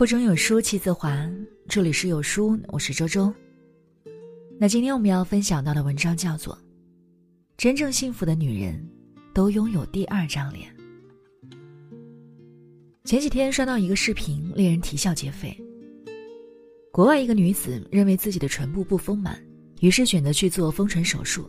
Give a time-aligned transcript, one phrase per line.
[0.00, 1.30] 腹中有书气自华，
[1.68, 3.30] 这里是有书，我是周周。
[4.58, 6.54] 那今天我们要分享到的文章叫做
[7.58, 8.82] 《真正幸福的女人
[9.34, 10.74] 都拥有第二张脸》。
[13.04, 15.54] 前几天刷到一个视频，令人啼笑皆非。
[16.90, 19.38] 国外一个女子认为自己的唇部不丰满，
[19.80, 21.46] 于是选择去做丰唇手术。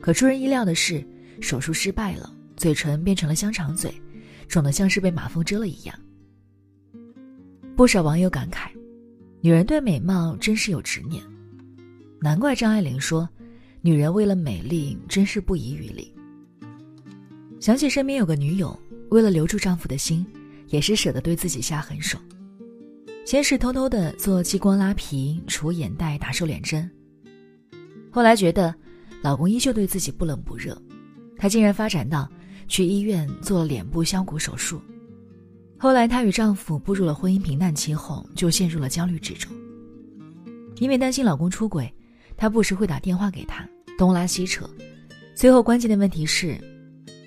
[0.00, 1.02] 可出人意料的是，
[1.40, 3.90] 手术失败了，嘴唇变成了香肠嘴，
[4.46, 5.98] 肿得像是被马蜂蛰了一样。
[7.78, 8.68] 不少网友感慨
[9.40, 11.22] ：“女人对美貌真是有执念，
[12.20, 13.28] 难怪张爱玲说，
[13.82, 16.12] 女人为了美丽真是不遗余力。”
[17.60, 18.76] 想起身边有个女友，
[19.10, 20.26] 为了留住丈夫的心，
[20.66, 22.18] 也是舍得对自己下狠手，
[23.24, 26.90] 先是偷偷的做激光拉皮、除眼袋、打瘦脸针，
[28.10, 28.74] 后来觉得
[29.22, 30.76] 老公依旧对自己不冷不热，
[31.36, 32.28] 她竟然发展到
[32.66, 34.82] 去医院做脸部削骨手术。
[35.78, 39.52] 后来，她与丈夫步入了婚姻平淡期后，就陷入了焦虑之中。
[40.76, 41.92] 因为担心老公出轨，
[42.36, 44.68] 她不时会打电话给他，东拉西扯。
[45.34, 46.58] 最后，关键的问题是：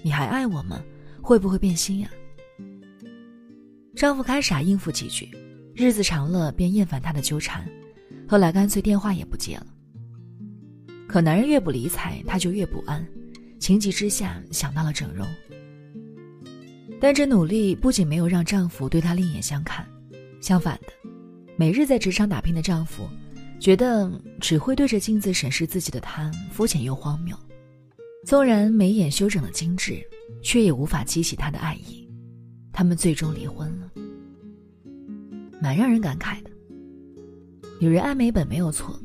[0.04, 0.84] 你还爱我吗？
[1.22, 2.10] 会不会变心呀？
[3.96, 5.30] 丈夫开傻应付几句，
[5.74, 7.66] 日子长了便厌烦她的纠缠，
[8.28, 9.68] 后来干脆电话也不接了。
[11.08, 13.06] 可男人越不理睬，她就越不安，
[13.60, 15.26] 情急之下想到了整容。
[17.02, 19.84] 但这努力不仅没有让丈夫对她另眼相看，
[20.40, 20.94] 相反的，
[21.58, 23.10] 每日在职场打拼的丈夫，
[23.60, 27.36] 觉得只会对着镜子审视自己的她肤浅又荒谬。
[28.24, 30.00] 纵然眉眼修整的精致，
[30.44, 32.08] 却也无法激起他的爱意。
[32.72, 33.92] 他们最终离婚了，
[35.60, 36.52] 蛮让人感慨的。
[37.80, 38.96] 女人爱美本没有错，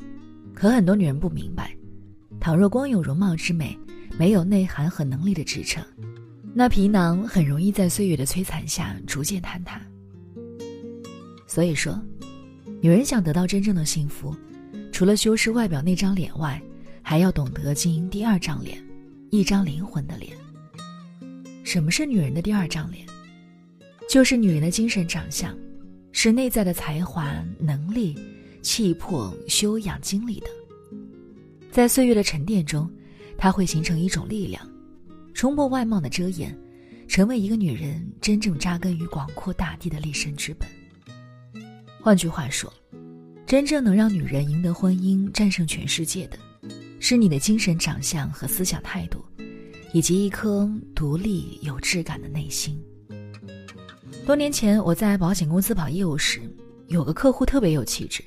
[0.53, 1.75] 可很多女人不明白，
[2.39, 3.75] 倘若光有容貌之美，
[4.19, 5.83] 没有内涵和能力的支撑。
[6.59, 9.79] 那皮囊很容易在岁月的摧残下逐渐坍塌。
[11.45, 12.01] 所以说，
[12.81, 14.35] 女人想得到真正的幸福，
[14.91, 16.59] 除了修饰外表那张脸外，
[17.03, 18.83] 还要懂得经营第二张脸，
[19.29, 20.35] 一张灵魂的脸。
[21.63, 23.05] 什么是女人的第二张脸？
[24.09, 25.55] 就是女人的精神长相，
[26.11, 28.17] 是内在的才华、能力、
[28.63, 30.47] 气魄、修养、经历的。
[31.69, 32.89] 在岁月的沉淀中，
[33.37, 34.67] 它会形成一种力量。
[35.37, 36.57] 冲破外貌的遮掩，
[37.07, 40.67] 成为一个女人真正扎根于广阔大地的立身之本。
[42.01, 42.73] 换句话说，
[43.45, 46.39] 真正能让女人赢得婚姻、战胜全世界的，
[46.99, 49.23] 是你的精神长相和思想态度，
[49.93, 52.83] 以及一颗独立有质感的内心。
[54.25, 56.41] 多年前，我在保险公司跑业务时，
[56.87, 58.23] 有个客户特别有气质，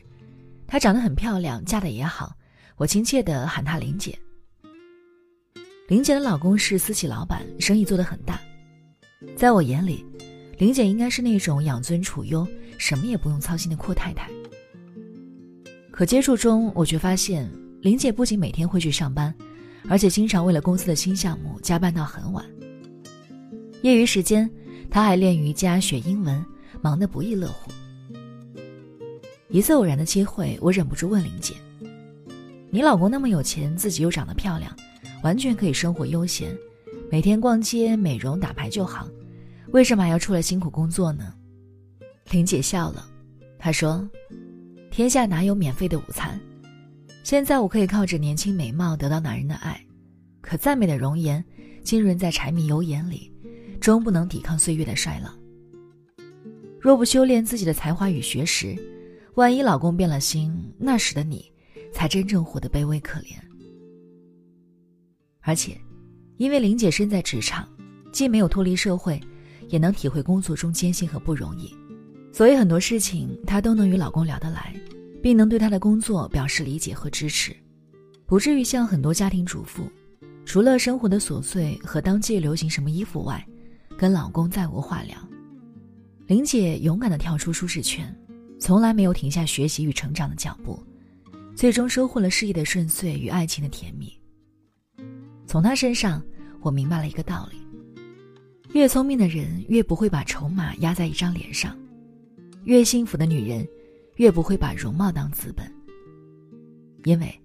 [0.64, 2.32] 她长得很漂亮，嫁的也好，
[2.76, 4.16] 我亲切地喊她林姐。
[5.90, 8.40] 玲姐的老公是私企老板，生意做得很大。
[9.34, 10.06] 在我眼里，
[10.56, 12.46] 玲姐应该是那种养尊处优、
[12.78, 14.30] 什么也不用操心的阔太太。
[15.90, 17.50] 可接触中，我却发现
[17.82, 19.34] 林姐不仅每天会去上班，
[19.88, 22.46] 而且经常为了公司的新项目加班到很晚。
[23.82, 24.48] 业余时间，
[24.88, 26.40] 她还练瑜伽、学英文，
[26.80, 27.68] 忙得不亦乐乎。
[29.48, 31.54] 一次偶然的机会，我忍不住问林姐
[32.70, 34.72] ：“你老公那么有钱，自己又长得漂亮。”
[35.22, 36.56] 完全可以生活悠闲，
[37.10, 39.08] 每天逛街、美容、打牌就好，
[39.72, 41.34] 为什么还要出来辛苦工作呢？
[42.30, 43.06] 林姐笑了，
[43.58, 44.08] 她说
[44.90, 46.40] ：“天下哪有免费的午餐？
[47.22, 49.78] 现在我可以靠着年轻美貌得到男人的爱，
[50.40, 51.44] 可再美的容颜，
[51.84, 53.30] 浸润在柴米油盐里，
[53.78, 55.30] 终不能抵抗岁月的衰老。
[56.80, 58.74] 若不修炼自己的才华与学识，
[59.34, 61.52] 万一老公变了心，那时的你，
[61.92, 63.34] 才真正活得卑微可怜。”
[65.42, 65.80] 而且，
[66.36, 67.68] 因为玲姐身在职场，
[68.12, 69.20] 既没有脱离社会，
[69.68, 71.74] 也能体会工作中艰辛和不容易，
[72.32, 74.74] 所以很多事情她都能与老公聊得来，
[75.22, 77.54] 并能对他的工作表示理解和支持，
[78.26, 79.90] 不至于像很多家庭主妇，
[80.44, 83.44] 除了生活的琐碎和当季流行什么衣服外，
[83.96, 85.16] 跟老公再无话聊。
[86.26, 88.14] 玲姐勇敢地跳出舒适圈，
[88.58, 90.80] 从来没有停下学习与成长的脚步，
[91.56, 94.19] 最终收获了事业的顺遂与爱情的甜蜜。
[95.50, 96.22] 从他身上，
[96.60, 97.58] 我明白了一个道理：
[98.72, 101.76] 越聪明的人越不会把筹码压在一张脸上，
[102.62, 103.66] 越幸福的女人
[104.14, 105.68] 越不会把容貌当资本。
[107.02, 107.36] 因为，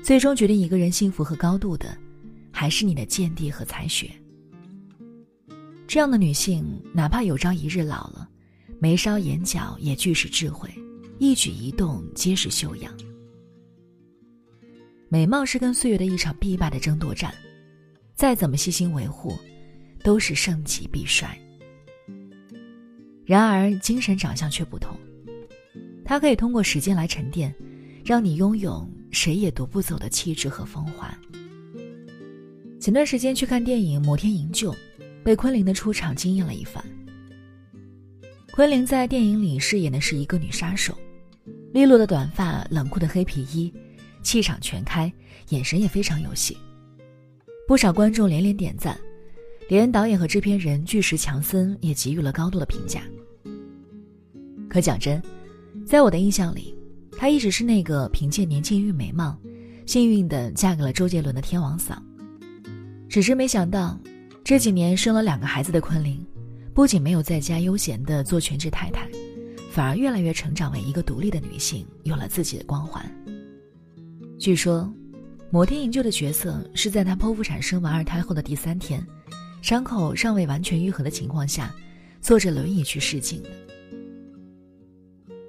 [0.00, 1.98] 最终决定一个人幸福和高度的，
[2.52, 4.08] 还是你的见地和才学。
[5.88, 8.28] 这样的女性，哪怕有朝一日老了，
[8.78, 10.70] 眉梢眼角也俱是智慧，
[11.18, 12.94] 一举一动皆是修养。
[15.12, 17.34] 美貌是跟岁月的一场必败的争夺战，
[18.14, 19.36] 再怎么细心维护，
[20.04, 21.36] 都是盛极必衰。
[23.26, 24.96] 然而精神长相却不同，
[26.04, 27.52] 它可以通过时间来沉淀，
[28.04, 31.12] 让你拥有谁也夺不走的气质和风华。
[32.78, 34.72] 前段时间去看电影《摩天营救》，
[35.24, 36.84] 被昆凌的出场惊艳了一番。
[38.52, 40.96] 昆凌在电影里饰演的是一个女杀手，
[41.72, 43.72] 利落的短发，冷酷的黑皮衣，
[44.22, 45.12] 气场全开，
[45.48, 46.56] 眼神也非常有戏。
[47.66, 48.98] 不少观众连连点赞，
[49.68, 53.02] 连导演和制片人巨石强森也给予了高度的评价。
[54.68, 55.22] 可讲真，
[55.86, 56.76] 在我的印象里，
[57.16, 59.38] 她一直是那个凭借年轻与美貌，
[59.86, 62.00] 幸运的嫁给了周杰伦的天王嫂。
[63.08, 63.98] 只是没想到，
[64.44, 66.24] 这几年生了两个孩子的昆凌。
[66.72, 69.06] 不仅没有在家悠闲的做全职太太，
[69.72, 73.04] 反而越来越成长为一个独立的女性，有了自己的光环。
[74.40, 74.90] 据说，
[75.50, 79.06] 《摩天营救》的角色是在她剖腹产生完二胎后的第三天，
[79.60, 81.74] 伤口尚未完全愈合的情况下，
[82.22, 83.50] 坐着轮椅去试镜的。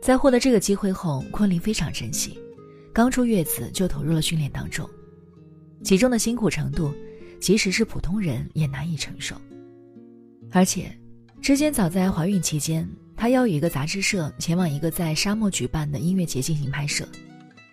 [0.01, 2.37] 在获得这个机会后，昆凌非常珍惜，
[2.91, 4.85] 刚出月子就投入了训练当中，
[5.85, 6.93] 其中的辛苦程度，
[7.39, 9.37] 即使是普通人也难以承受，
[10.51, 10.91] 而且。
[11.41, 17.07] 之前早在怀孕期间，她邀与一个杂志社前往一个在沙漠举办的音乐节进行拍摄。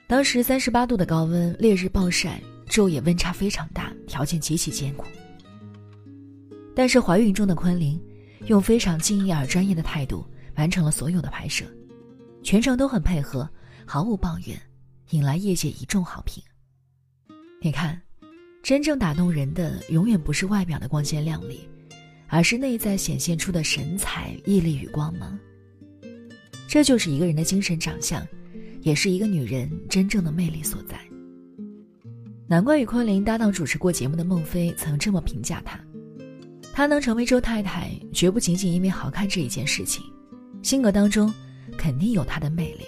[0.08, 5.04] 当时三十八度的高温，烈日暴晒，昼夜温差非常大，条件极其艰苦。
[6.74, 8.00] 但是怀孕中的昆凌，
[8.46, 10.24] 用非常敬业而专业的态度
[10.56, 11.66] 完成了所有的拍摄，
[12.42, 13.46] 全程都很配合，
[13.84, 14.58] 毫无抱怨，
[15.10, 16.42] 引来业界一众好评。
[17.60, 18.00] 你看，
[18.62, 21.68] 真正打动人的永远不是外表的光鲜亮丽。
[22.30, 25.38] 而是内在显现出的神采、毅力与光芒。
[26.68, 28.22] 这就是一个人的精神长相，
[28.82, 30.98] 也是一个女人真正的魅力所在。
[32.46, 35.78] 难怪与昆凌搭档主持过节目的孟非曾这么评价她：
[36.72, 40.02] 她能成为周太太，绝不仅仅因为好看这一件事情，
[40.62, 41.32] 性格当中
[41.76, 42.84] 肯定有她的魅力。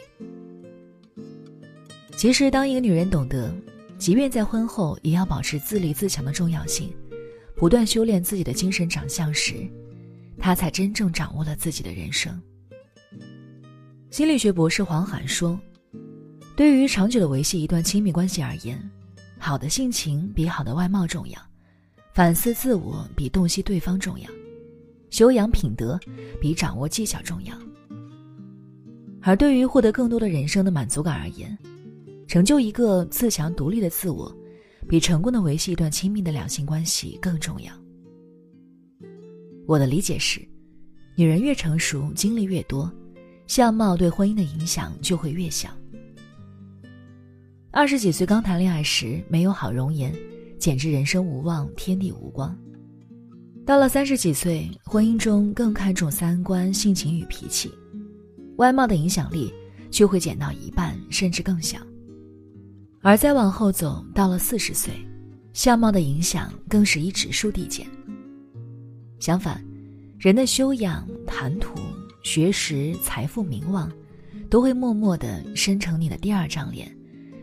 [2.16, 3.54] 其实，当一个女人懂得，
[3.98, 6.90] 即便在婚后也要保持自立自强的重要性。
[7.56, 9.54] 不断修炼自己的精神长相时，
[10.38, 12.40] 她才真正掌握了自己的人生。
[14.10, 15.60] 心理学博士黄涵说
[16.60, 18.78] ：“对于长久的维系一段亲密关系而言，
[19.38, 21.40] 好的性情比好的外貌重要，
[22.12, 24.28] 反思自我比洞悉对方重要，
[25.08, 25.98] 修养品德
[26.38, 27.56] 比掌握技巧重要。
[29.22, 31.56] 而对于获得更多的人生的满足感而言，
[32.28, 34.30] 成就一个自强独立的自我。”
[34.86, 37.72] 比成功的维系一段亲密的两性关系更重要。
[39.66, 40.46] 我的理解是，
[41.14, 42.92] 女人越成熟，经历越多，
[43.46, 45.70] 相貌对婚姻的影响就会越小。
[47.72, 50.12] 二十几岁刚谈恋爱时，没有好容颜，
[50.58, 52.56] 简直人生无望，天地无光。
[53.64, 57.70] 到了三十几岁，婚姻中更看重三观、性情与脾气，
[58.56, 59.54] 外貌的影响力
[59.88, 61.78] 就会减到一半，甚至更小。
[63.02, 64.92] 而再往后走，到了四十岁，
[65.52, 67.86] 相貌的影响更是以指数递减。
[69.20, 69.64] 相反，
[70.18, 71.78] 人的修养、谈吐、
[72.24, 73.88] 学识、财富、名望，
[74.50, 76.92] 都会默默地生成你的第二张脸，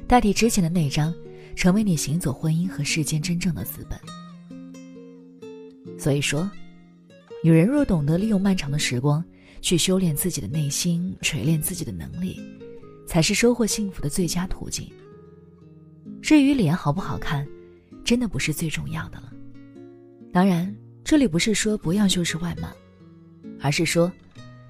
[0.07, 1.13] 代替之前的那张，
[1.53, 3.99] 成为你行走婚姻和世间真正的资本。
[5.99, 6.49] 所以说，
[7.43, 9.23] 女人若懂得利用漫长的时光，
[9.59, 12.39] 去修炼自己的内心，锤炼自己的能力，
[13.05, 14.89] 才是收获幸福的最佳途径。
[16.21, 17.45] 至于脸好不好看，
[18.05, 19.33] 真的不是最重要的了。
[20.31, 20.73] 当然，
[21.03, 22.69] 这里不是说不要修饰外貌，
[23.59, 24.09] 而是说，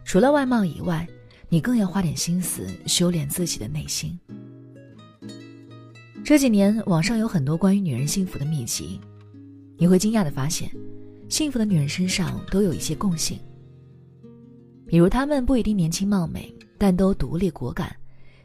[0.03, 1.08] 除了外貌以外，
[1.48, 4.17] 你更要花点心思修炼自己的内心。
[6.27, 9.00] 这几年网上有很多关于女人幸福的秘籍，
[9.77, 10.69] 你会惊讶的发现，
[11.29, 13.39] 幸福的女人身上都有一些共性。
[14.86, 17.96] 比如，她们不一定年轻貌美，但都独立果敢，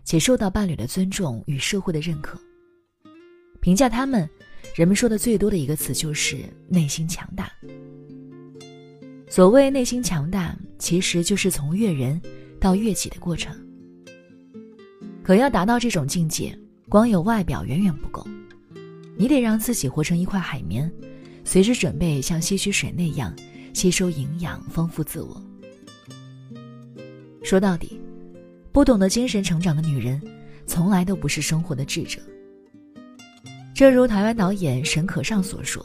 [0.05, 2.39] 且受到伴侣的尊重与社会的认可。
[3.61, 4.31] 评价他们，
[4.77, 7.51] 人们说的最多的一个词就是内心强大。
[9.29, 12.23] 所谓内心强大，其实就是从悦人
[12.61, 13.53] 到悦己的过程。
[15.21, 16.57] 可要达到这种境界，
[16.93, 18.23] 光有外表远远不够，
[19.17, 20.93] 你得让自己活成一块海绵，
[21.43, 23.35] 随时准备像吸取水那样
[23.73, 25.43] 吸收营养，丰富自我。
[27.43, 27.99] 说到底，
[28.73, 30.21] 不懂得精神成长的女人，
[30.67, 32.21] 从来都不是生活的智者。
[33.75, 35.83] 正如台湾导演沈可尚所说：“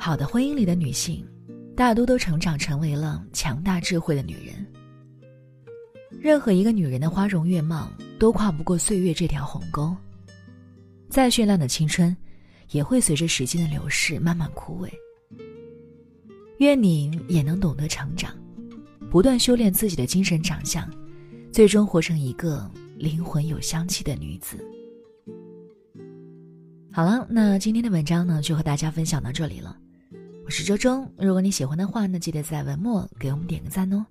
[0.00, 1.22] 好的婚姻里的女性，
[1.76, 4.66] 大多都成长成为了强大智慧的女人。
[6.22, 9.94] 任何一个女人的花容月貌，都跨不过岁月这条鸿沟。
[11.12, 12.16] 再绚烂的青春，
[12.70, 14.88] 也会随着时间的流逝慢慢枯萎。
[16.58, 18.34] 愿你也能懂得成长，
[19.10, 20.90] 不断修炼自己的精神长相，
[21.52, 22.66] 最终活成一个
[22.96, 24.56] 灵魂有香气的女子。
[26.90, 29.76] 好了，那今天的文章呢，就和大家分享到这里了。
[30.46, 34.06] 我是周周，如果你喜欢的话呢，记得在文末给我们点个赞哦。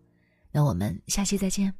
[0.51, 1.73] 那我们下期再见。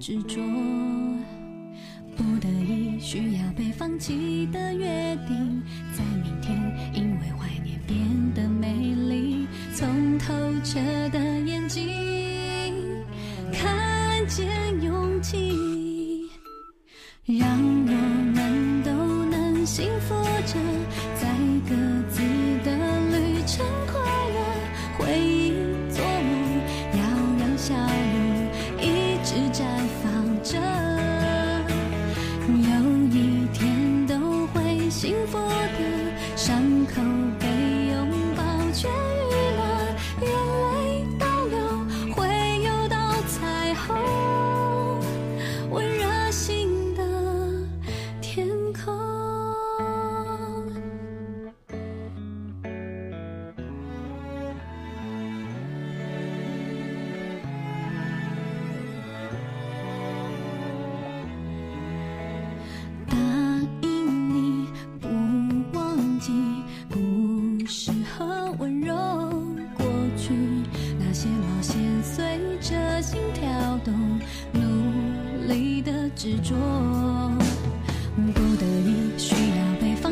[0.00, 0.40] 执着。
[2.16, 5.62] 不得已需要被放弃的约定，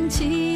[0.09, 0.48] 起。